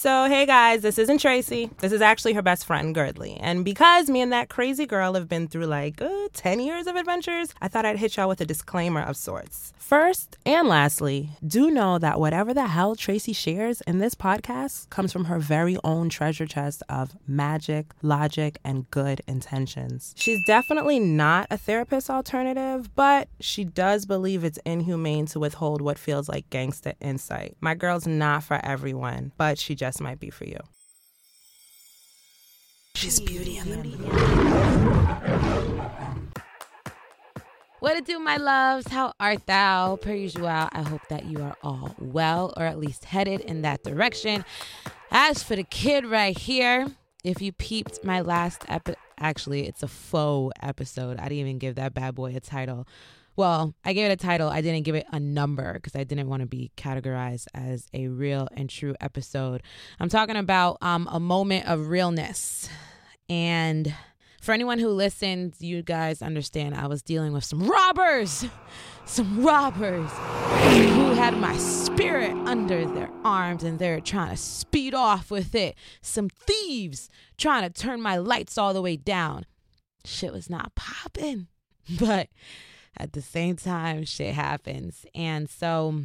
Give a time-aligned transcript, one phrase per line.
[0.00, 1.68] So hey guys, this isn't Tracy.
[1.80, 3.36] This is actually her best friend, Girdley.
[3.38, 6.96] And because me and that crazy girl have been through like uh, 10 years of
[6.96, 9.72] adventures, I thought I'd hit y'all with a disclaimer of sorts.
[9.78, 15.12] First and lastly, do know that whatever the hell Tracy shares in this podcast comes
[15.12, 20.14] from her very own treasure chest of magic, logic, and good intentions.
[20.16, 25.98] She's definitely not a therapist alternative, but she does believe it's inhumane to withhold what
[25.98, 27.56] feels like gangsta insight.
[27.60, 30.60] My girl's not for everyone, but she just might be for you.
[32.94, 33.80] She's beauty and the
[37.80, 38.88] What it do, my loves?
[38.88, 39.96] How art thou?
[39.96, 43.82] Per usual, I hope that you are all well, or at least headed in that
[43.82, 44.44] direction.
[45.10, 46.88] As for the kid right here,
[47.24, 51.18] if you peeped my last episode, actually, it's a faux episode.
[51.18, 52.86] I didn't even give that bad boy a title.
[53.34, 54.50] Well, I gave it a title.
[54.50, 58.08] I didn't give it a number because I didn't want to be categorized as a
[58.08, 59.62] real and true episode.
[59.98, 62.68] I'm talking about um, a moment of realness.
[63.30, 63.94] And
[64.40, 68.46] for anyone who listens, you guys understand I was dealing with some robbers,
[69.04, 75.30] some robbers who had my spirit under their arms and they're trying to speed off
[75.30, 75.76] with it.
[76.00, 79.44] Some thieves trying to turn my lights all the way down.
[80.04, 81.48] Shit was not popping,
[82.00, 82.28] but
[82.96, 85.04] at the same time, shit happens.
[85.14, 86.02] And so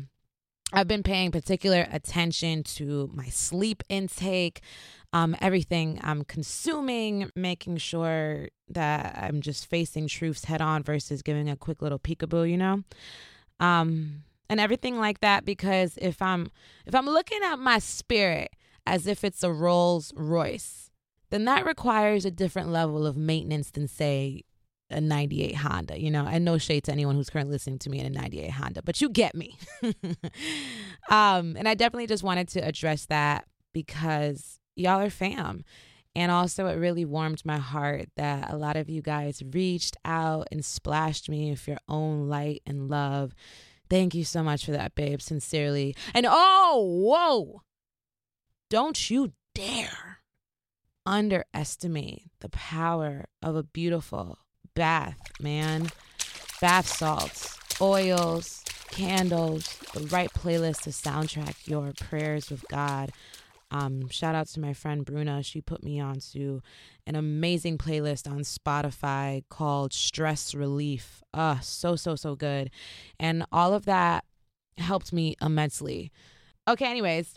[0.73, 4.61] I've been paying particular attention to my sleep intake,
[5.13, 11.49] um, everything I'm consuming, making sure that I'm just facing truths head on versus giving
[11.49, 12.83] a quick little peekaboo, you know?
[13.59, 16.51] Um, and everything like that because if I'm
[16.85, 18.51] if I'm looking at my spirit
[18.85, 20.91] as if it's a Rolls Royce,
[21.29, 24.43] then that requires a different level of maintenance than say
[24.89, 27.99] a 98 Honda, you know, and no shade to anyone who's currently listening to me
[27.99, 29.57] in a 98 Honda, but you get me.
[31.09, 35.63] um, and I definitely just wanted to address that because y'all are fam.
[36.15, 40.47] And also, it really warmed my heart that a lot of you guys reached out
[40.49, 43.35] and splashed me with your own light and love.
[43.89, 45.21] Thank you so much for that, babe.
[45.21, 45.93] Sincerely.
[46.13, 47.63] And oh, whoa,
[48.69, 50.19] don't you dare
[51.05, 54.39] underestimate the power of a beautiful
[54.75, 55.89] bath, man.
[56.61, 63.11] Bath salts, oils, candles, the right playlist to soundtrack your prayers with God.
[63.71, 65.43] Um, shout out to my friend Bruna.
[65.43, 66.61] She put me onto
[67.07, 71.23] an amazing playlist on Spotify called Stress Relief.
[71.33, 72.69] Ah, so, so, so good.
[73.19, 74.23] And all of that
[74.77, 76.11] helped me immensely.
[76.67, 77.35] Okay, anyways,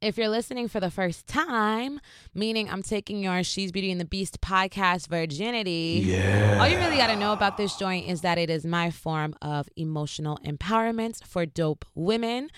[0.00, 2.00] if you're listening for the first time,
[2.34, 6.58] meaning I'm taking your She's Beauty and the Beast podcast virginity, Yeah.
[6.60, 9.34] all you really got to know about this joint is that it is my form
[9.40, 12.50] of emotional empowerment for dope women.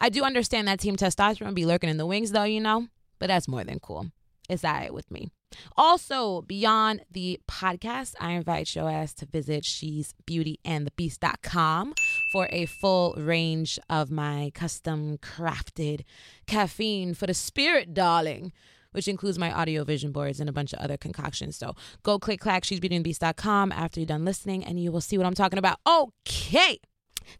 [0.00, 2.88] I do understand that Team Testosterone be lurking in the wings, though, you know,
[3.18, 4.06] but that's more than cool.
[4.50, 5.30] All right with me.
[5.76, 11.94] Also, beyond the podcast, I invite your to visit she's beauty and the beast.com
[12.32, 16.02] for a full range of my custom crafted
[16.46, 18.52] caffeine for the spirit, darling,
[18.92, 21.56] which includes my audio vision boards and a bunch of other concoctions.
[21.56, 25.00] So go click clack she's beauty and beast.com after you're done listening and you will
[25.00, 25.78] see what I'm talking about.
[25.86, 26.78] Okay.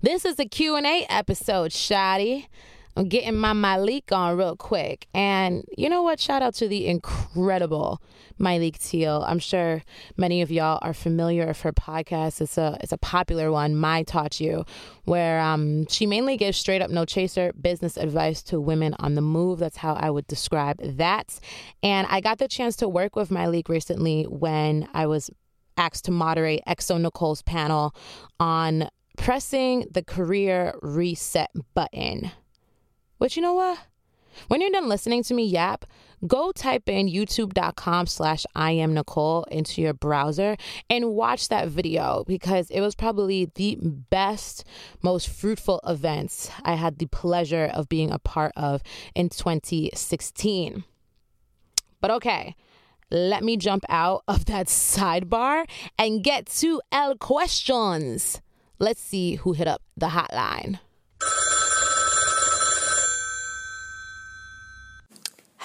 [0.01, 2.47] This is a Q&A episode, Shotty.
[2.97, 5.07] I'm getting my Myleik on real quick.
[5.15, 6.21] And you know what?
[6.21, 8.03] Shout out to the incredible
[8.39, 9.25] Myleik Teele.
[9.27, 9.83] I'm sure
[10.17, 12.41] many of y'all are familiar with her podcast.
[12.41, 14.65] It's a it's a popular one, My Taught You,
[15.05, 19.23] where um she mainly gives straight up no chaser business advice to women on the
[19.23, 19.59] move.
[19.59, 21.41] That's how I would describe that.
[21.83, 25.31] And I got the chance to work with Myleik recently when I was
[25.79, 27.95] asked to moderate xoNecole's panel
[28.39, 32.31] on pressing the career reset button.
[33.23, 33.79] But you know what?
[34.49, 35.85] When you're done listening to me yap,
[36.27, 40.57] go type in youtube.com slash I am Nicole into your browser
[40.91, 44.65] and watch that video because it was probably the best,
[45.03, 48.83] most fruitful events I had the pleasure of being a part of
[49.15, 50.83] in 2016.
[52.01, 52.57] But okay,
[53.09, 55.65] let me jump out of that sidebar
[55.97, 58.41] and get to L questions.
[58.81, 60.81] Let's see who hit up the hotline.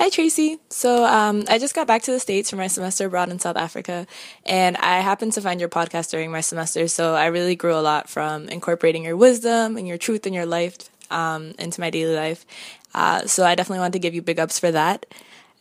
[0.08, 0.58] Hi, Tracy.
[0.70, 3.58] So, um, I just got back to the States from my semester abroad in South
[3.58, 4.08] Africa,
[4.46, 6.88] and I happened to find your podcast during my semester.
[6.88, 10.46] So, I really grew a lot from incorporating your wisdom and your truth in your
[10.46, 10.78] life
[11.12, 12.46] um, into my daily life.
[12.94, 15.06] Uh, so I definitely want to give you big ups for that.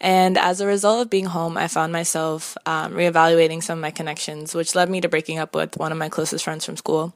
[0.00, 3.90] And as a result of being home, I found myself um, reevaluating some of my
[3.90, 7.14] connections, which led me to breaking up with one of my closest friends from school.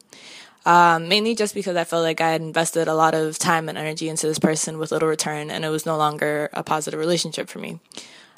[0.66, 3.78] Um, mainly just because I felt like I had invested a lot of time and
[3.78, 7.48] energy into this person with little return, and it was no longer a positive relationship
[7.48, 7.80] for me.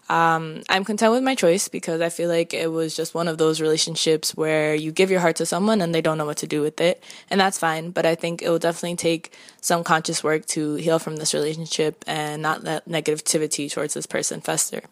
[0.09, 3.39] Um, I'm content with my choice because I feel like it was just one of
[3.39, 6.47] those relationships where you give your heart to someone and they don't know what to
[6.47, 7.03] do with it.
[7.31, 7.93] And that's fine.
[7.93, 9.33] But I think it will definitely take
[9.63, 14.43] some conscious work to heal from this relationship and not let negativity towards this person
[14.43, 14.83] fester.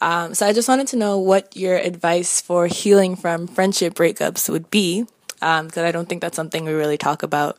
[0.00, 4.48] Um, so I just wanted to know what your advice for healing from friendship breakups
[4.48, 7.58] would be, because um, I don't think that's something we really talk about,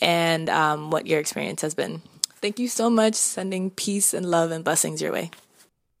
[0.00, 2.02] and um, what your experience has been.
[2.40, 3.14] Thank you so much.
[3.14, 5.30] Sending peace and love and blessings your way.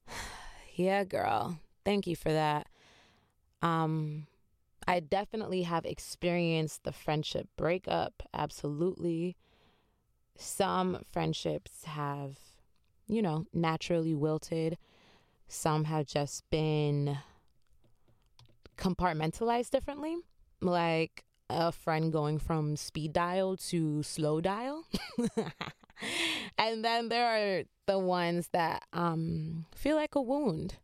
[0.74, 1.58] Yeah, girl.
[1.84, 2.68] Thank you for that.
[3.62, 4.28] Um,
[4.86, 8.22] I definitely have experienced the friendship breakup.
[8.32, 9.36] Absolutely.
[10.36, 12.38] Some friendships have,
[13.08, 14.78] you know, naturally wilted.
[15.48, 17.18] Some have just been
[18.76, 20.16] compartmentalized differently.
[20.60, 24.84] Like a friend going from speed dial to slow dial.
[26.58, 30.76] and then there are the ones that um, feel like a wound,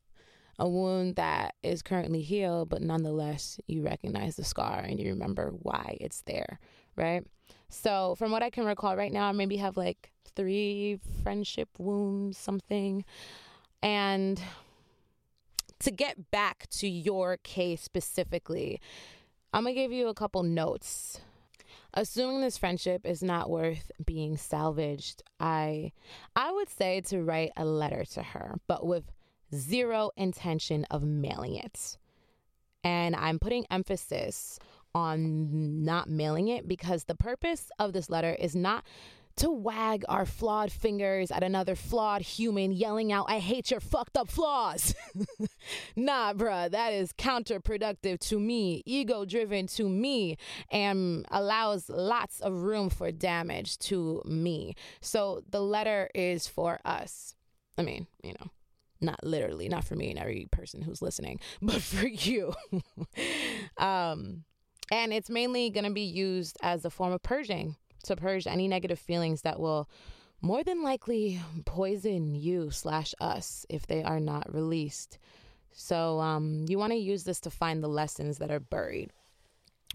[0.59, 5.53] a wound that is currently healed, but nonetheless, you recognize the scar and you remember
[5.63, 6.59] why it's there,
[6.97, 7.25] right?
[7.69, 12.39] So, from what I can recall right now, I maybe have like three friendship wounds,
[12.39, 13.05] something.
[13.83, 14.41] And
[15.81, 18.81] to get back to your case specifically,
[19.55, 21.21] I'm going to give you a couple notes
[21.95, 25.93] assuming this friendship is not worth being salvaged, I
[26.37, 29.13] I would say to write a letter to her, but with
[29.55, 31.97] zero intention of mailing it.
[32.83, 34.59] And I'm putting emphasis
[34.95, 38.85] on not mailing it because the purpose of this letter is not
[39.37, 44.17] to wag our flawed fingers at another flawed human yelling out, I hate your fucked
[44.17, 44.95] up flaws.
[45.97, 50.37] nah, bruh, that is counterproductive to me, ego driven to me,
[50.71, 54.75] and allows lots of room for damage to me.
[55.01, 57.35] So the letter is for us.
[57.77, 58.51] I mean, you know,
[59.01, 62.55] not literally, not for me and every person who's listening, but for you.
[63.79, 64.45] um,
[64.93, 68.69] and it's mainly going to be used as a form of purging to purge any
[68.69, 69.89] negative feelings that will
[70.41, 75.19] more than likely poison you slash us if they are not released.
[75.73, 79.11] So um, you want to use this to find the lessons that are buried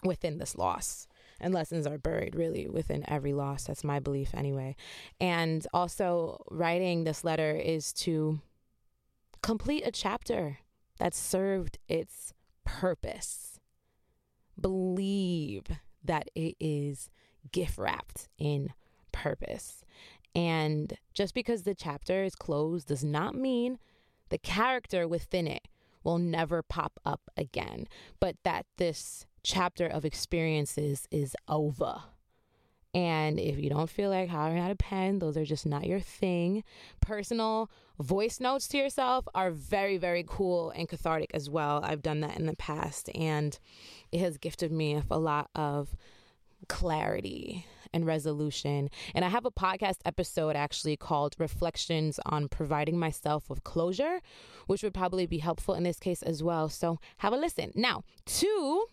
[0.04, 1.08] within this loss.
[1.40, 3.66] And lessons are buried really within every loss.
[3.66, 4.76] That's my belief anyway.
[5.22, 8.42] And also, writing this letter is to
[9.42, 10.58] complete a chapter
[10.98, 12.34] that served its
[12.66, 13.60] purpose.
[14.60, 15.64] Believe
[16.04, 17.10] that it is
[17.52, 18.74] gift wrapped in
[19.12, 19.84] purpose.
[20.36, 23.80] And just because the chapter is closed does not mean
[24.30, 25.68] the character within it
[26.04, 27.88] will never pop up again,
[28.20, 32.04] but that this chapter of experiences is over.
[32.94, 36.00] And if you don't feel like hollering out a pen, those are just not your
[36.00, 36.64] thing.
[37.02, 37.70] Personal
[38.00, 41.82] voice notes to yourself are very, very cool and cathartic as well.
[41.84, 43.58] I've done that in the past, and
[44.12, 45.96] it has gifted me a lot of
[46.68, 48.90] clarity and resolution.
[49.16, 54.22] And I have a podcast episode actually called Reflections on Providing Myself with Closure,
[54.68, 56.70] which would probably be helpful in this case as well.
[56.70, 57.72] So have a listen.
[57.76, 58.86] Now, two,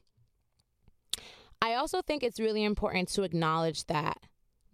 [1.61, 4.19] I also think it's really important to acknowledge that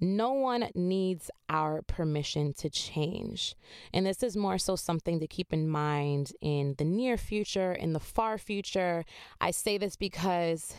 [0.01, 3.55] no one needs our permission to change.
[3.93, 7.93] And this is more so something to keep in mind in the near future, in
[7.93, 9.05] the far future.
[9.41, 10.75] I say this because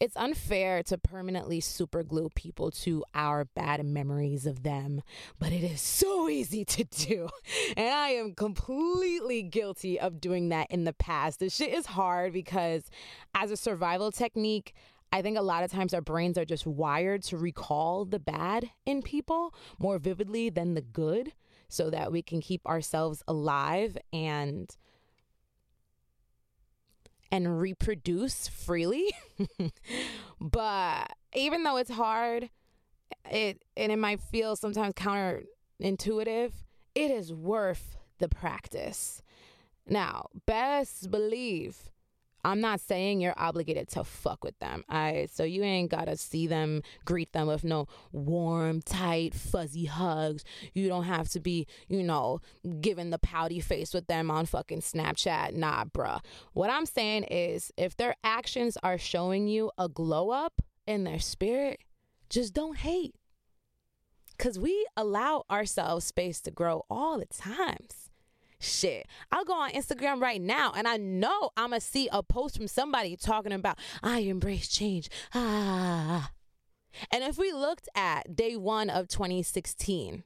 [0.00, 5.02] it's unfair to permanently superglue people to our bad memories of them,
[5.38, 7.28] but it is so easy to do.
[7.76, 11.38] And I am completely guilty of doing that in the past.
[11.38, 12.84] This shit is hard because,
[13.34, 14.74] as a survival technique,
[15.12, 18.70] I think a lot of times our brains are just wired to recall the bad
[18.86, 21.32] in people more vividly than the good
[21.68, 24.74] so that we can keep ourselves alive and
[27.30, 29.08] and reproduce freely.
[30.40, 32.50] but even though it's hard,
[33.30, 36.52] it and it might feel sometimes counterintuitive,
[36.94, 39.22] it is worth the practice.
[39.86, 41.90] Now, best believe
[42.44, 44.84] I'm not saying you're obligated to fuck with them.
[44.88, 50.44] I so you ain't gotta see them, greet them with no warm, tight, fuzzy hugs.
[50.74, 52.40] You don't have to be, you know,
[52.80, 55.54] giving the pouty face with them on fucking Snapchat.
[55.54, 56.20] Nah, bruh.
[56.52, 61.20] What I'm saying is if their actions are showing you a glow up in their
[61.20, 61.80] spirit,
[62.28, 63.14] just don't hate.
[64.36, 68.09] because we allow ourselves space to grow all the times.
[68.62, 72.22] Shit, I'll go on Instagram right now and I know I'm going to see a
[72.22, 75.08] post from somebody talking about, I embrace change.
[75.34, 76.30] Ah.
[77.10, 80.24] And if we looked at day one of 2016,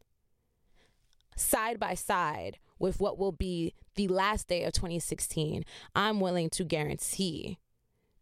[1.37, 5.65] side by side with what will be the last day of 2016,
[5.95, 7.59] I'm willing to guarantee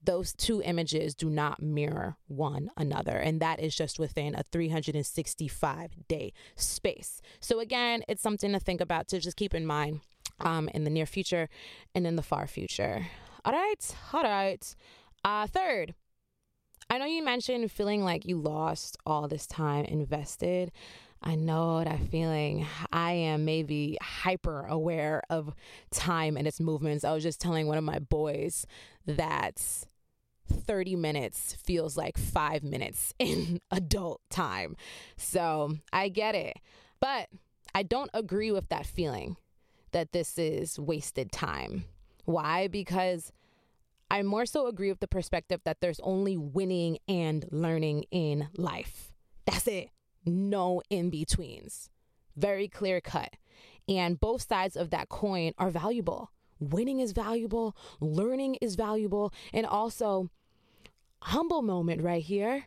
[0.05, 3.17] those two images do not mirror one another.
[3.17, 7.21] And that is just within a 365 day space.
[7.41, 10.01] So, again, it's something to think about to just keep in mind
[10.41, 11.49] um, in the near future
[11.95, 13.07] and in the far future.
[13.45, 13.97] All right.
[14.13, 14.77] All right.
[15.25, 15.95] Uh, third,
[16.91, 20.73] I know you mentioned feeling like you lost all this time invested.
[21.23, 22.67] I know that feeling.
[22.93, 25.55] I am maybe hyper aware of
[25.93, 27.05] time and its movements.
[27.05, 28.67] I was just telling one of my boys
[29.07, 29.63] that
[30.53, 34.77] 30 minutes feels like five minutes in adult time.
[35.17, 36.59] So I get it.
[37.01, 37.29] But
[37.75, 39.37] I don't agree with that feeling
[39.93, 41.85] that this is wasted time.
[42.25, 42.69] Why?
[42.69, 43.33] Because
[44.11, 49.13] I more so agree with the perspective that there's only winning and learning in life.
[49.47, 49.89] That's it
[50.25, 51.91] no in betweens.
[52.37, 53.31] Very clear cut.
[53.89, 56.31] And both sides of that coin are valuable.
[56.61, 60.31] Winning is valuable, learning is valuable, and also,
[61.23, 62.67] humble moment right here.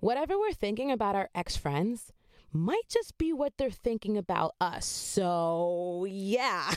[0.00, 2.12] Whatever we're thinking about our ex friends
[2.52, 4.84] might just be what they're thinking about us.
[4.86, 6.72] So, yeah,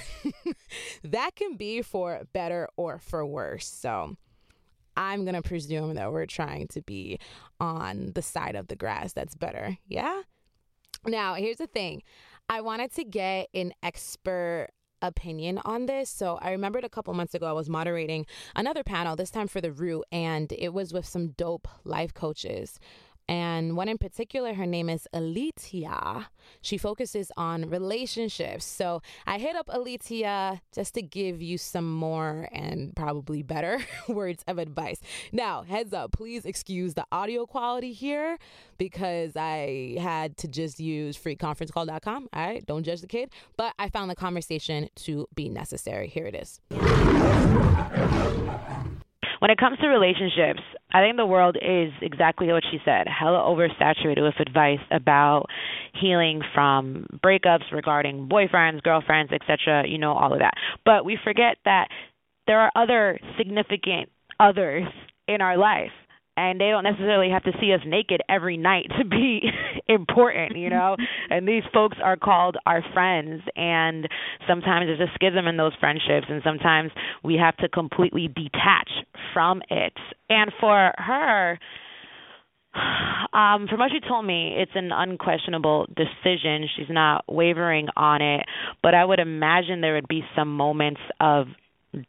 [1.04, 3.66] that can be for better or for worse.
[3.66, 4.18] So,
[4.96, 7.20] I'm going to presume that we're trying to be
[7.60, 9.78] on the side of the grass that's better.
[9.88, 10.22] Yeah?
[11.06, 12.04] Now, here's the thing
[12.50, 14.70] I wanted to get an expert
[15.04, 16.10] opinion on this.
[16.10, 19.62] So I remembered a couple months ago I was moderating another panel, this time for
[19.62, 22.80] the Root, and it was with some dope life coaches
[23.28, 26.26] and one in particular, her name is Elitia.
[26.62, 28.66] She focuses on relationships.
[28.66, 34.44] So I hit up Elitia just to give you some more and probably better words
[34.48, 35.00] of advice.
[35.32, 38.38] Now, heads up, please excuse the audio quality here
[38.78, 42.30] because I had to just use freeconferencecall.com.
[42.34, 43.32] All right, don't judge the kid.
[43.58, 46.08] But I found the conversation to be necessary.
[46.08, 46.60] Here it is
[49.44, 50.62] when it comes to relationships,
[50.94, 55.48] I think the world is exactly what she said, hella oversaturated with advice about
[56.00, 60.54] healing from breakups regarding boyfriends, girlfriends, etc., you know, all of that.
[60.86, 61.90] But we forget that
[62.48, 64.08] there are other significant
[64.40, 64.86] others
[65.28, 65.92] in our life
[66.36, 69.42] and they don't necessarily have to see us naked every night to be
[69.88, 70.96] important, you know.
[71.30, 74.08] and these folks are called our friends, and
[74.48, 76.92] sometimes there's a schism in those friendships, and sometimes
[77.24, 78.90] we have to completely detach
[79.34, 79.94] from it.
[80.30, 81.60] And for her,
[83.34, 86.68] um, from what she told me, it's an unquestionable decision.
[86.76, 88.46] She's not wavering on it,
[88.82, 91.48] but I would imagine there would be some moments of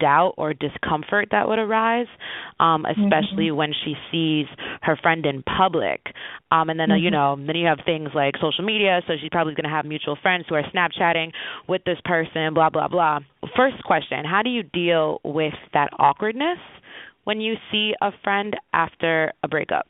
[0.01, 2.07] doubt or discomfort that would arise,
[2.61, 3.57] um, especially mm-hmm.
[3.57, 4.47] when she sees
[4.83, 6.01] her friend in public.
[6.51, 6.93] Um, and then mm-hmm.
[6.93, 7.43] uh, you mm-hmm.
[7.43, 10.17] know, then you have things like social media, so she's probably going to have mutual
[10.21, 11.33] friends who are Snapchatting
[11.69, 13.21] with this person, blah blah blah.
[13.57, 16.59] First question: How do you deal with that awkwardness
[17.25, 19.87] when you see a friend after a breakup?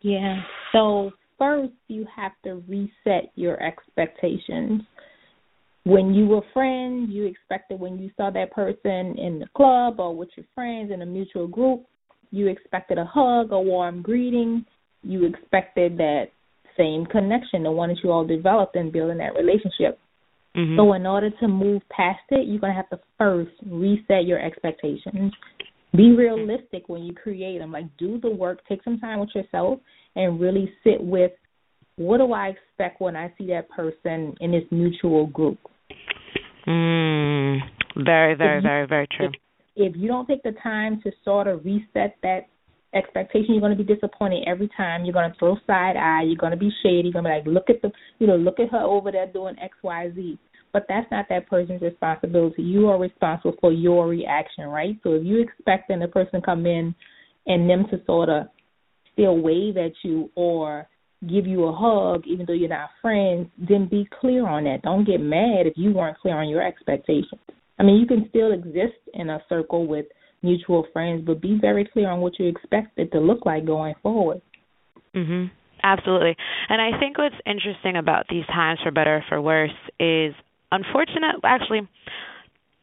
[0.00, 0.42] Yeah.
[0.72, 4.82] So first, you have to reset your expectations
[5.84, 10.16] when you were friends, you expected when you saw that person in the club or
[10.16, 11.84] with your friends in a mutual group,
[12.30, 14.64] you expected a hug, a warm greeting.
[15.02, 16.24] You expected that
[16.76, 19.98] same connection, the one that you all developed in building that relationship.
[20.56, 20.76] Mm-hmm.
[20.78, 24.40] So, in order to move past it, you're going to have to first reset your
[24.40, 25.32] expectations.
[25.96, 27.72] Be realistic when you create them.
[27.72, 29.80] Like, do the work, take some time with yourself,
[30.16, 31.32] and really sit with
[31.96, 35.58] what do I expect when I see that person in this mutual group?
[36.66, 37.58] Mm,
[38.04, 39.26] very, very, very, very true.
[39.26, 39.32] If,
[39.76, 42.48] if you don't take the time to sort of reset that
[42.94, 45.04] expectation, you're going to be disappointed every time.
[45.04, 46.22] You're going to throw side eye.
[46.24, 47.08] You're going to be shady.
[47.08, 49.26] You're going to be like, look at the, you know, look at her over there
[49.26, 50.38] doing X, Y, Z.
[50.72, 52.62] But that's not that person's responsibility.
[52.62, 54.96] You are responsible for your reaction, right?
[55.02, 56.94] So if you expect then the person to come in
[57.46, 58.46] and them to sort of
[59.12, 60.88] still wave at you or
[61.28, 64.82] give you a hug even though you're not friends, then be clear on that.
[64.82, 67.40] Don't get mad if you weren't clear on your expectations.
[67.78, 70.06] I mean, you can still exist in a circle with
[70.42, 73.94] mutual friends, but be very clear on what you expect it to look like going
[74.02, 74.40] forward.
[75.14, 75.50] Mhm.
[75.82, 76.36] Absolutely.
[76.68, 80.34] And I think what's interesting about these times for better or for worse is
[80.72, 81.86] unfortunate actually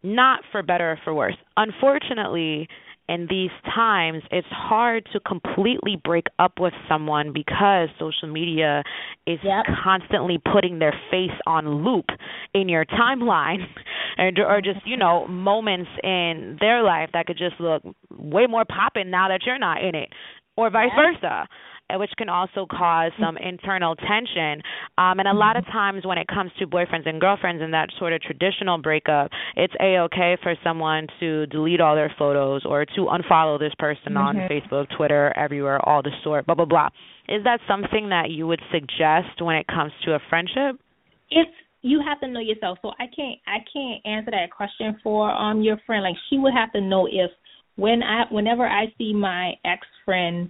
[0.03, 1.35] not for better or for worse.
[1.57, 2.67] Unfortunately,
[3.09, 8.83] in these times, it's hard to completely break up with someone because social media
[9.27, 9.65] is Yep.
[9.83, 12.05] constantly putting their face on loop
[12.53, 13.65] in your timeline
[14.17, 17.83] and or just, you know, moments in their life that could just look
[18.17, 20.09] way more popping now that you're not in it
[20.57, 21.45] or vice versa uh,
[21.97, 24.61] which can also cause some internal tension.
[24.97, 27.89] Um, and a lot of times when it comes to boyfriends and girlfriends and that
[27.99, 32.85] sort of traditional breakup, it's a okay for someone to delete all their photos or
[32.85, 36.89] to unfollow this person on Facebook, Twitter, everywhere, all the sort, blah blah blah.
[37.29, 40.79] Is that something that you would suggest when it comes to a friendship?
[41.31, 41.47] if
[41.81, 42.77] you have to know yourself.
[42.81, 46.03] So I can't I can't answer that question for um your friend.
[46.03, 47.31] Like she would have to know if
[47.77, 50.49] when I whenever I see my ex friend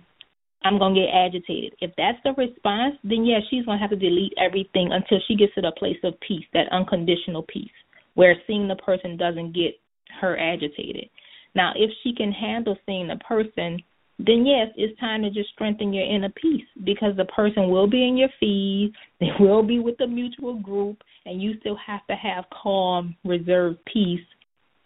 [0.64, 1.74] I'm gonna get agitated.
[1.82, 5.54] If that's the response, then yeah, she's gonna have to delete everything until she gets
[5.56, 7.72] to the place of peace, that unconditional peace,
[8.14, 9.80] where seeing the person doesn't get
[10.20, 11.10] her agitated.
[11.56, 13.80] Now, if she can handle seeing the person,
[14.20, 18.08] then yes, it's time to just strengthen your inner peace because the person will be
[18.08, 22.16] in your feed, they will be with the mutual group, and you still have to
[22.16, 24.20] have calm, reserved peace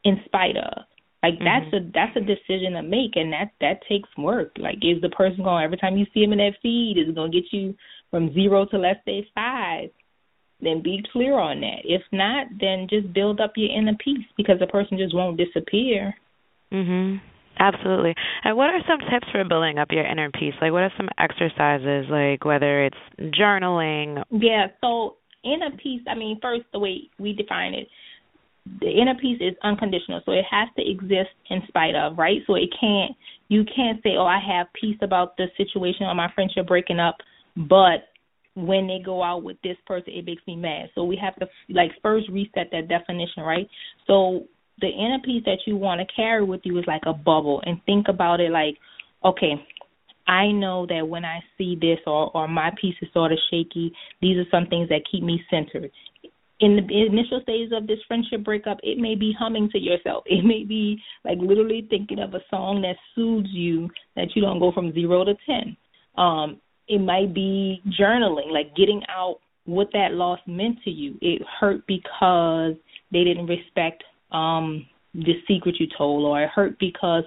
[0.03, 0.83] in spite of.
[1.25, 4.51] Like that's a that's a decision to make, and that that takes work.
[4.57, 7.15] Like, is the person going every time you see him in that feed is it
[7.15, 7.73] going to get you
[8.11, 9.89] from zero to let's say five?
[10.61, 11.81] Then be clear on that.
[11.83, 16.15] If not, then just build up your inner peace because the person just won't disappear.
[16.71, 17.21] Mhm.
[17.57, 18.13] Absolutely.
[18.43, 20.53] And what are some tips for building up your inner peace?
[20.61, 24.23] Like what are some exercises like whether it's journaling?
[24.29, 27.87] Yeah, so inner peace, I mean, first, the way we define it,
[28.81, 30.21] the inner peace is unconditional.
[30.25, 32.39] So it has to exist in spite of, right?
[32.47, 33.11] So it can't,
[33.47, 37.17] you can't say, oh, I have peace about the situation or my friendship breaking up,
[37.55, 38.09] but
[38.55, 40.89] when they go out with this person, it makes me mad.
[40.95, 43.67] So we have to, like, first reset that definition, right?
[44.07, 44.45] So
[44.81, 47.81] the inner peace that you want to carry with you is like a bubble and
[47.85, 48.75] think about it like,
[49.23, 49.53] okay,
[50.27, 53.93] I know that when I see this or or my piece is sort of shaky,
[54.21, 55.91] these are some things that keep me centered.
[56.61, 60.23] In the initial stages of this friendship breakup, it may be humming to yourself.
[60.25, 64.59] It may be like literally thinking of a song that soothes you that you don't
[64.59, 65.75] go from zero to ten.
[66.17, 71.17] Um, it might be journaling, like getting out what that loss meant to you.
[71.21, 72.75] It hurt because
[73.11, 77.23] they didn't respect um the secret you told, or it hurt because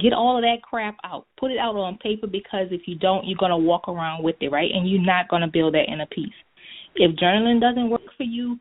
[0.00, 1.26] get all of that crap out.
[1.38, 4.48] Put it out on paper because if you don't, you're gonna walk around with it,
[4.48, 4.70] right?
[4.72, 6.34] And you're not gonna build that inner peace.
[6.96, 8.58] If journaling doesn't work for you,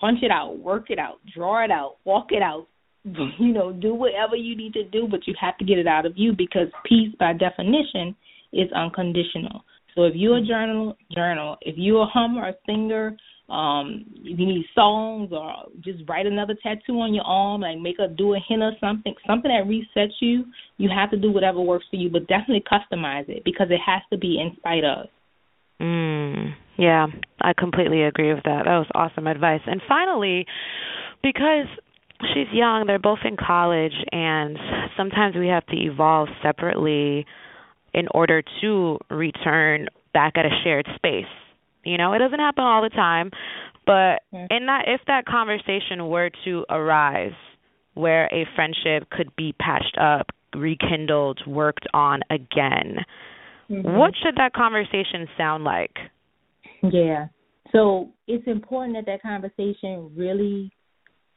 [0.00, 2.66] punch it out, work it out, draw it out, walk it out.
[3.38, 6.04] You know, do whatever you need to do, but you have to get it out
[6.04, 8.14] of you because peace, by definition,
[8.52, 9.64] is unconditional.
[9.94, 11.56] So if you're a journal, journal.
[11.62, 13.16] If you're a hummer, a singer,
[13.48, 17.98] um, if you need songs or just write another tattoo on your arm, like make
[17.98, 20.44] a do a henna something, something that resets you.
[20.76, 24.02] You have to do whatever works for you, but definitely customize it because it has
[24.12, 25.06] to be in spite of.
[25.82, 27.06] Mm, yeah,
[27.40, 28.64] I completely agree with that.
[28.64, 29.60] That was awesome advice.
[29.66, 30.46] And finally,
[31.22, 31.66] because
[32.34, 34.58] she's young, they're both in college, and
[34.96, 37.26] sometimes we have to evolve separately
[37.92, 41.24] in order to return back at a shared space.
[41.84, 43.30] You know, it doesn't happen all the time,
[43.86, 47.32] but in that if that conversation were to arise
[47.94, 52.98] where a friendship could be patched up, rekindled, worked on again,
[53.70, 53.96] Mm-hmm.
[53.96, 55.96] what should that conversation sound like?
[56.82, 57.26] Yeah.
[57.72, 60.70] So it's important that that conversation really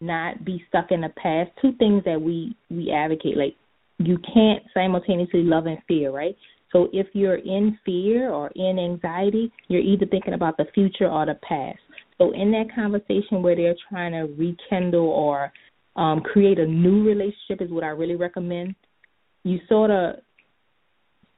[0.02, 1.52] not be stuck in the past.
[1.62, 3.56] Two things that we we advocate like
[4.00, 6.36] you can't simultaneously love and fear, right?
[6.72, 11.26] So if you're in fear or in anxiety, you're either thinking about the future or
[11.26, 11.80] the past.
[12.18, 15.52] So in that conversation where they're trying to rekindle or
[15.96, 18.76] um, create a new relationship is what I really recommend.
[19.44, 20.16] You sort of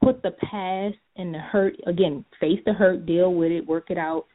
[0.05, 3.97] put the past and the hurt again, face the hurt, deal with it, work it
[3.97, 4.25] out.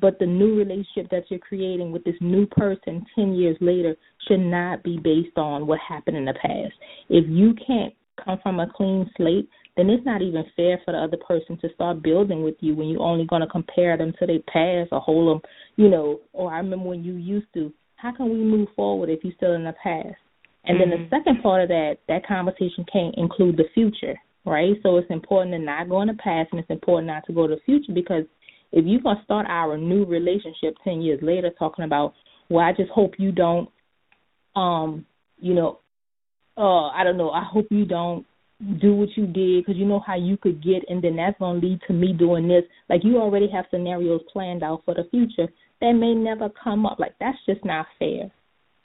[0.00, 3.96] But the new relationship that you're creating with this new person 10 years later
[4.28, 6.74] should not be based on what happened in the past.
[7.08, 7.92] If you can't
[8.24, 11.74] come from a clean slate, then it's not even fair for the other person to
[11.74, 15.00] start building with you when you're only going to compare them to their past or
[15.00, 17.72] hold them, you know, or I remember when you used to.
[17.96, 20.14] How can we move forward if you're still in the past?
[20.66, 21.14] And then the mm-hmm.
[21.14, 24.74] second part of that, that conversation can't include the future right?
[24.82, 27.46] So it's important to not go in the past and it's important not to go
[27.46, 28.24] to the future because
[28.72, 32.14] if you're going to start our new relationship 10 years later talking about,
[32.48, 33.68] well, I just hope you don't,
[34.54, 35.04] um,
[35.38, 35.80] you know,
[36.56, 38.24] uh, I don't know, I hope you don't
[38.80, 41.60] do what you did because you know how you could get and then that's going
[41.60, 42.62] to lead to me doing this.
[42.88, 46.98] Like you already have scenarios planned out for the future that may never come up.
[46.98, 48.30] Like that's just not fair.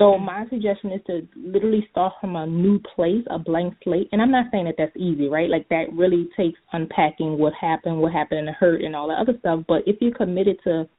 [0.01, 4.09] So my suggestion is to literally start from a new place, a blank slate.
[4.11, 5.47] And I'm not saying that that's easy, right?
[5.47, 9.19] Like that really takes unpacking what happened, what happened in the hurt, and all that
[9.19, 9.59] other stuff.
[9.67, 10.89] But if you're committed to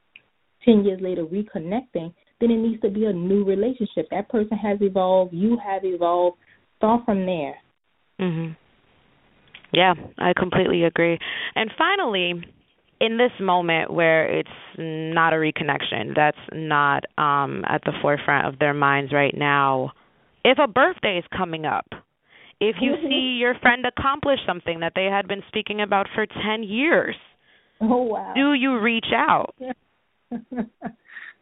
[0.63, 4.07] ten years later reconnecting, then it needs to be a new relationship.
[4.09, 6.37] That person has evolved, you have evolved.
[6.77, 7.55] Start from there.
[8.21, 8.55] Mhm.
[9.73, 11.19] Yeah, I completely agree.
[11.55, 12.41] And finally,
[12.99, 18.59] in this moment where it's not a reconnection, that's not um, at the forefront of
[18.59, 19.91] their minds right now,
[20.45, 21.87] if a birthday is coming up,
[22.59, 26.63] if you see your friend accomplish something that they had been speaking about for 10
[26.63, 27.15] years,
[27.81, 28.33] oh wow.
[28.35, 29.53] Do you reach out?
[29.59, 30.37] yeah,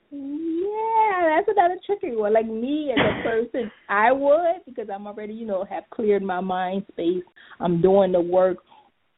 [0.10, 2.34] that's another tricky one.
[2.34, 6.40] Like me as a person, I would because I'm already, you know, have cleared my
[6.42, 7.24] mind space.
[7.60, 8.58] I'm doing the work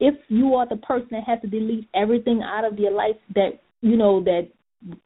[0.03, 3.51] if you are the person that has to delete everything out of your life that
[3.79, 4.49] you know that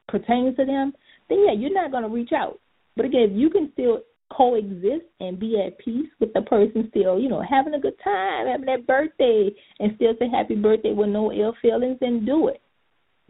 [0.07, 0.91] pertains to them,
[1.29, 2.59] then yeah, you're not going to reach out.
[2.95, 3.99] But again, if you can still
[4.35, 8.47] coexist and be at peace with the person still, you know, having a good time,
[8.47, 12.59] having that birthday, and still say happy birthday with no ill feelings, then do it.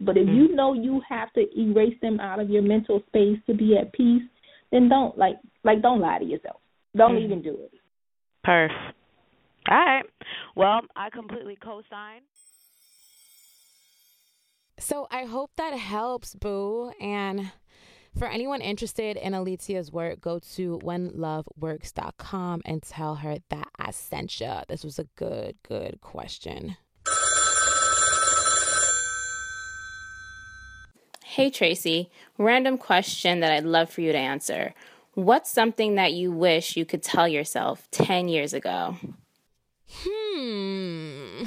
[0.00, 3.52] But if you know you have to erase them out of your mental space to
[3.52, 4.22] be at peace,
[4.72, 6.60] then don't like like don't lie to yourself.
[6.96, 7.24] Don't mm-hmm.
[7.24, 7.72] even do it.
[8.46, 8.70] Perf.
[9.70, 10.04] All right.
[10.56, 12.22] Well, I completely co sign.
[14.78, 16.92] So I hope that helps, Boo.
[17.00, 17.50] And
[18.16, 24.40] for anyone interested in Elitia's work, go to whenloveworks.com and tell her that I sent
[24.40, 24.52] you.
[24.68, 26.76] This was a good, good question.
[31.24, 32.10] Hey, Tracy.
[32.38, 34.74] Random question that I'd love for you to answer.
[35.14, 38.96] What's something that you wish you could tell yourself 10 years ago?
[39.90, 41.44] Hmm.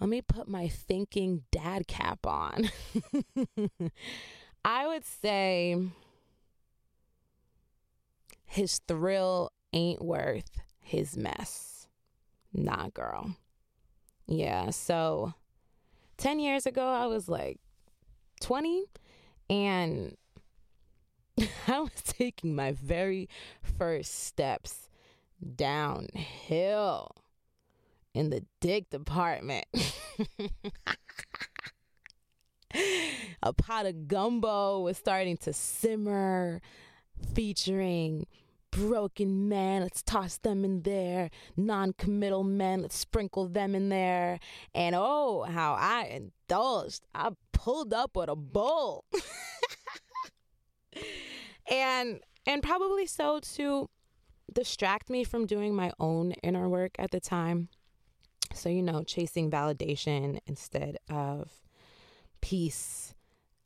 [0.00, 2.70] Let me put my thinking dad cap on.
[4.64, 5.76] I would say
[8.44, 11.88] his thrill ain't worth his mess.
[12.52, 13.36] Nah, girl.
[14.26, 15.34] Yeah, so
[16.18, 17.58] 10 years ago, I was like
[18.40, 18.84] 20
[19.50, 20.16] and
[21.66, 23.28] I was taking my very
[23.62, 24.87] first steps
[25.56, 27.10] downhill
[28.14, 29.66] in the dick department.
[33.42, 36.60] a pot of gumbo was starting to simmer,
[37.34, 38.26] featuring
[38.70, 44.38] broken men, let's toss them in there, non committal men, let's sprinkle them in there.
[44.74, 47.02] And oh, how I indulged.
[47.14, 49.04] I pulled up with a bowl.
[51.70, 53.90] and and probably so too
[54.52, 57.68] distract me from doing my own inner work at the time.
[58.54, 61.50] So, you know, chasing validation instead of
[62.40, 63.14] peace,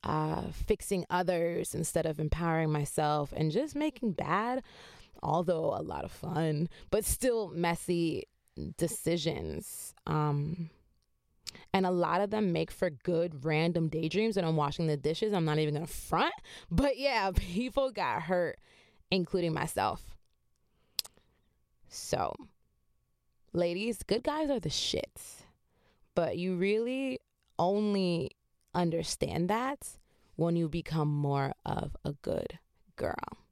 [0.03, 4.63] uh, fixing others instead of empowering myself, and just making bad,
[5.23, 8.25] although a lot of fun, but still messy
[8.77, 9.95] decisions.
[10.07, 10.71] Um,
[11.73, 15.33] and a lot of them make for good random daydreams and I'm washing the dishes.
[15.33, 16.35] I'm not even gonna front.
[16.71, 18.59] But yeah, people got hurt,
[19.11, 20.12] including myself.
[21.95, 22.35] So,
[23.53, 25.43] ladies, good guys are the shits.
[26.15, 27.19] But you really
[27.59, 28.31] only
[28.75, 29.87] understand that
[30.37, 32.59] when you become more of a good
[32.97, 33.45] girl.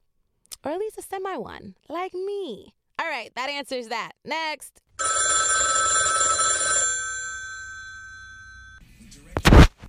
[0.64, 2.72] Or at least a semi one, like me.
[2.98, 4.12] All right, that answers that.
[4.24, 4.80] Next.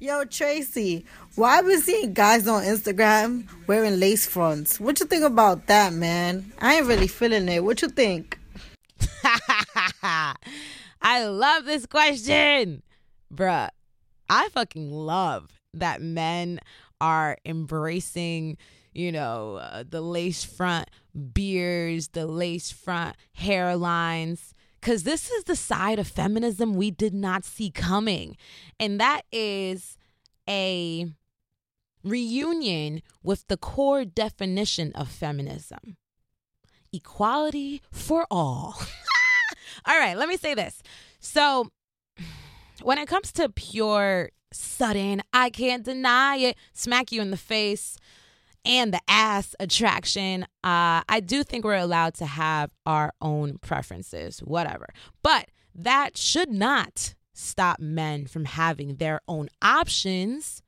[0.02, 4.78] Yo, Tracy, why are we seeing guys on Instagram wearing lace fronts?
[4.78, 6.52] What you think about that, man?
[6.60, 7.64] I ain't really feeling it.
[7.64, 8.41] What you think?
[11.02, 12.84] I love this question.
[13.34, 13.70] Bruh,
[14.30, 16.60] I fucking love that men
[17.00, 18.58] are embracing,
[18.94, 20.90] you know, uh, the lace front
[21.34, 24.54] beards, the lace front hairlines.
[24.80, 28.36] Because this is the side of feminism we did not see coming.
[28.80, 29.98] And that is
[30.50, 31.08] a
[32.04, 35.98] reunion with the core definition of feminism
[36.94, 38.82] equality for all.
[39.86, 40.82] all right, let me say this.
[41.20, 41.70] So,
[42.82, 47.98] when it comes to pure, sudden, I can't deny it, smack you in the face,
[48.64, 54.40] and the ass attraction, uh, I do think we're allowed to have our own preferences,
[54.40, 54.88] whatever.
[55.24, 60.62] But that should not stop men from having their own options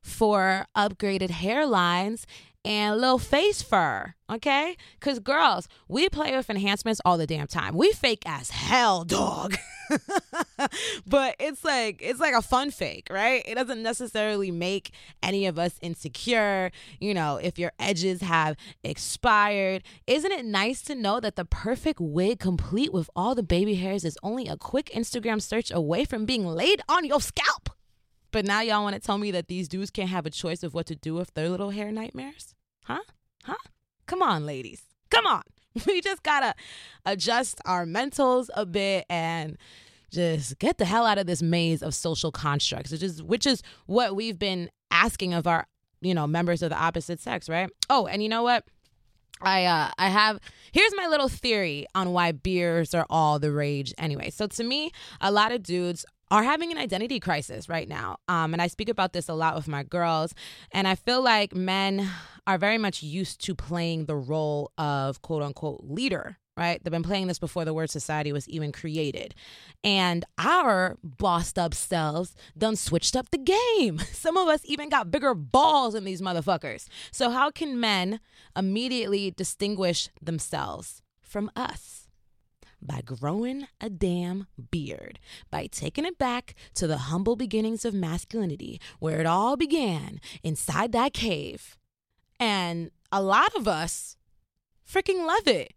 [0.00, 2.24] for upgraded hairlines
[2.64, 4.76] and little face fur, okay?
[4.98, 7.74] Because girls, we play with enhancements all the damn time.
[7.74, 9.56] We fake as hell, dog.
[11.06, 13.42] but it's like it's like a fun fake, right?
[13.46, 16.70] It doesn't necessarily make any of us insecure.
[17.00, 22.00] You know, if your edges have expired, isn't it nice to know that the perfect
[22.00, 26.24] wig complete with all the baby hairs is only a quick Instagram search away from
[26.24, 27.70] being laid on your scalp?
[28.32, 30.74] But now y'all want to tell me that these dudes can't have a choice of
[30.74, 32.53] what to do with their little hair nightmares?
[32.84, 33.00] Huh?
[33.44, 33.54] Huh?
[34.06, 34.82] Come on, ladies.
[35.10, 35.42] Come on.
[35.88, 36.54] We just gotta
[37.04, 39.58] adjust our mentals a bit and
[40.12, 43.60] just get the hell out of this maze of social constructs, which is which is
[43.86, 45.66] what we've been asking of our,
[46.00, 47.68] you know, members of the opposite sex, right?
[47.90, 48.64] Oh, and you know what?
[49.40, 50.38] I uh I have
[50.70, 54.30] here's my little theory on why beers are all the rage anyway.
[54.30, 58.16] So to me, a lot of dudes are having an identity crisis right now.
[58.28, 60.34] Um, and I speak about this a lot with my girls.
[60.72, 62.08] And I feel like men
[62.46, 66.82] are very much used to playing the role of quote unquote leader, right?
[66.82, 69.34] They've been playing this before the word society was even created.
[69.82, 73.98] And our bossed up selves done switched up the game.
[74.12, 76.86] Some of us even got bigger balls than these motherfuckers.
[77.10, 78.20] So, how can men
[78.56, 82.03] immediately distinguish themselves from us?
[82.84, 85.18] By growing a damn beard,
[85.50, 90.92] by taking it back to the humble beginnings of masculinity, where it all began inside
[90.92, 91.76] that cave.
[92.38, 94.16] And a lot of us
[94.88, 95.72] freaking love it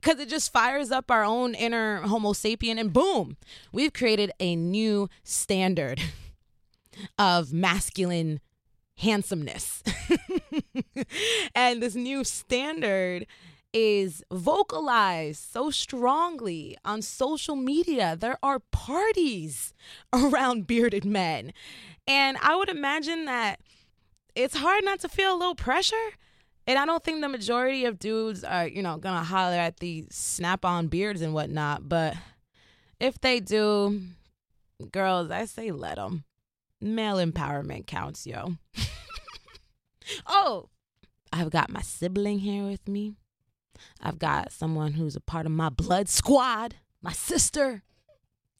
[0.00, 3.36] because it just fires up our own inner Homo sapien, and boom,
[3.72, 6.00] we've created a new standard
[7.18, 8.40] of masculine
[8.96, 9.82] handsomeness.
[11.54, 13.26] and this new standard
[13.72, 18.16] is vocalized so strongly on social media.
[18.16, 19.72] There are parties
[20.12, 21.52] around bearded men.
[22.06, 23.60] And I would imagine that
[24.34, 25.96] it's hard not to feel a little pressure.
[26.66, 30.06] And I don't think the majority of dudes are, you know, gonna holler at the
[30.10, 31.88] snap on beards and whatnot.
[31.88, 32.14] But
[32.98, 34.00] if they do,
[34.92, 36.24] girls, I say let them.
[36.80, 38.56] Male empowerment counts, yo.
[40.26, 40.68] oh,
[41.32, 43.14] I've got my sibling here with me.
[44.00, 47.82] I've got someone who's a part of my blood squad, my sister,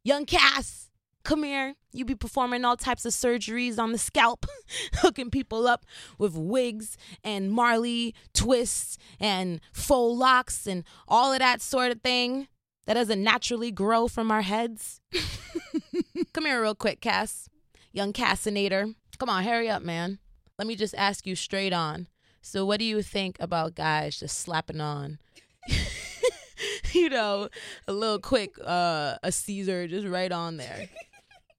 [0.02, 0.90] young Cass.
[1.22, 1.74] Come here.
[1.92, 4.46] You be performing all types of surgeries on the scalp,
[4.94, 5.84] hooking people up
[6.18, 12.48] with wigs and Marley twists and faux locks and all of that sort of thing
[12.86, 15.00] that doesn't naturally grow from our heads.
[16.32, 17.48] Come here, real quick, Cass.
[17.92, 18.94] Young Cassinator.
[19.18, 20.18] Come on, hurry up, man.
[20.58, 22.08] Let me just ask you straight on.
[22.42, 25.18] So, what do you think about guys just slapping on?
[26.92, 27.48] you know,
[27.86, 30.88] a little quick uh a Caesar just right on there.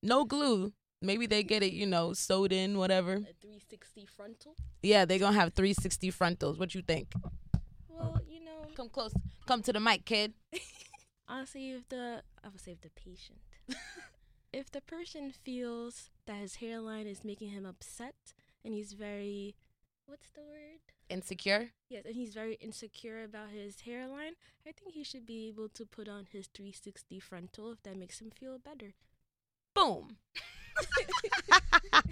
[0.04, 0.74] No glue.
[1.04, 3.14] Maybe they get it, you know, sewed in, whatever.
[3.14, 4.56] A 360 frontal?
[4.82, 6.58] Yeah, they're gonna have 360 frontals.
[6.58, 7.14] What you think?
[7.88, 8.66] Well, you know.
[8.76, 9.14] Come close.
[9.46, 10.34] Come to the mic, kid.
[11.28, 13.40] Honestly, if the I would say if the patient,
[14.52, 18.34] if the person feels that his hairline is making him upset
[18.66, 19.56] and he's very
[20.12, 20.82] what's the word?
[21.10, 21.70] Insecure?
[21.88, 24.34] Yes, and he's very insecure about his hairline.
[24.68, 28.20] I think he should be able to put on his 360 frontal if that makes
[28.20, 28.94] him feel better.
[29.74, 30.18] Boom.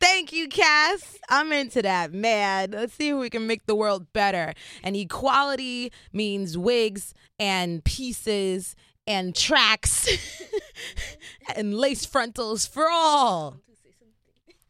[0.00, 1.18] Thank you, Cass.
[1.28, 2.70] I'm into that, man.
[2.70, 4.54] Let's see if we can make the world better.
[4.84, 10.08] And equality means wigs and pieces and tracks
[11.56, 13.56] and lace frontals for all.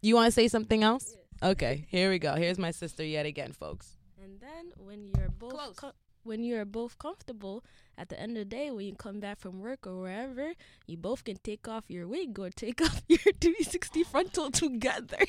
[0.00, 1.14] You want to say something else?
[1.42, 2.35] Okay, here we go.
[2.37, 3.96] Here's my sister yet again, folks.
[4.22, 7.64] And then when you're both co- when you're both comfortable,
[7.98, 10.52] at the end of the day, when you come back from work or wherever,
[10.87, 15.18] you both can take off your wig or take off your 360 frontal together.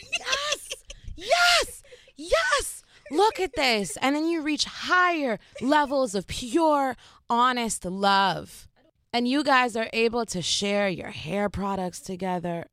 [1.16, 1.84] Yes, yes,
[2.16, 2.84] yes.
[3.12, 6.96] Look at this, and then you reach higher levels of pure,
[7.30, 8.68] honest love,
[9.12, 12.66] and you guys are able to share your hair products together.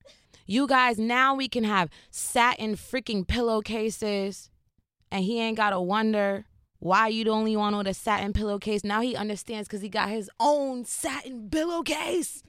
[0.50, 4.50] You guys, now we can have satin freaking pillowcases,
[5.08, 6.44] and he ain't gotta wonder
[6.80, 8.82] why you'd only want with a satin pillowcase.
[8.82, 12.42] Now he understands because he got his own satin pillowcase.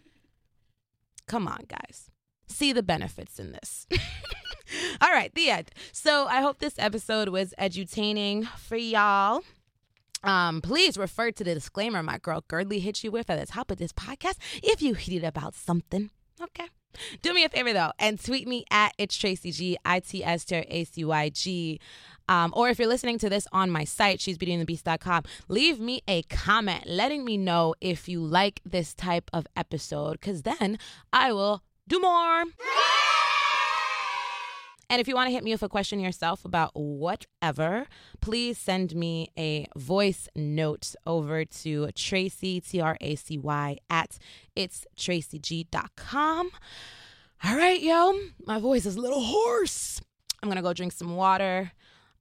[1.27, 2.09] Come on, guys.
[2.47, 3.85] See the benefits in this.
[5.01, 5.69] All right, the end.
[5.91, 9.43] So I hope this episode was edutaining for y'all.
[10.23, 13.69] Um, please refer to the disclaimer my girl Girdley hit you with at the top
[13.69, 16.09] of this podcast if you heated about something.
[16.41, 16.65] Okay.
[17.21, 20.45] Do me a favor though and tweet me at it's Tracy G I T S
[20.45, 21.79] T R A C Y G.
[22.29, 26.85] Um, or if you're listening to this on my site, she'sbeautyandthebeast.com, leave me a comment
[26.85, 30.79] letting me know if you like this type of episode, because then
[31.11, 32.45] I will do more.
[34.91, 37.87] And if you want to hit me with a question yourself about whatever,
[38.19, 44.17] please send me a voice note over to Tracy, T R A C Y, at
[44.53, 46.51] it's tracyg.com.
[47.41, 50.01] All right, yo, my voice is a little hoarse.
[50.43, 51.71] I'm going to go drink some water.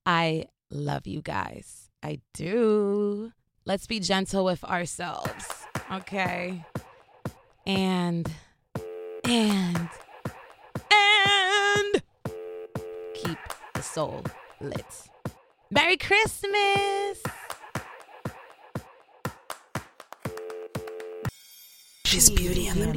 [0.06, 1.90] I love you guys.
[2.04, 3.32] I do.
[3.64, 6.64] Let's be gentle with ourselves, okay?
[7.66, 8.30] And,
[9.24, 9.88] and,
[10.92, 11.39] and
[13.92, 14.22] soul
[14.60, 15.08] lit.
[15.70, 17.22] Merry Christmas!
[22.04, 22.90] She's beauty and the